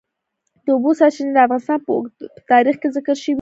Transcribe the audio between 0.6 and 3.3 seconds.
د اوبو سرچینې د افغانستان په اوږده تاریخ کې ذکر شوی دی.